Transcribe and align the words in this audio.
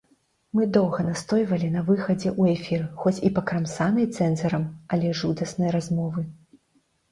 Мы 0.59 0.63
доўга 0.77 1.03
настойвалі 1.09 1.69
на 1.75 1.83
выхадзе 1.89 2.29
ў 2.39 2.43
эфір 2.55 2.81
хоць 3.05 3.15
і 3.29 3.33
пакрамсанай 3.37 4.09
цэнзарам, 4.23 4.67
але 4.97 5.15
жудаснай 5.23 5.69
размовы. 5.79 6.29